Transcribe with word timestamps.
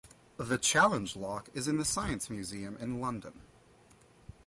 The 0.37 0.57
Challenge 0.57 1.15
Lock 1.15 1.49
is 1.53 1.67
in 1.67 1.77
the 1.77 1.85
Science 1.85 2.27
Museum 2.31 2.75
in 2.79 2.99
London. 2.99 3.41